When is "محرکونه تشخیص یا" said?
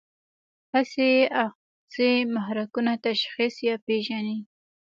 2.35-3.75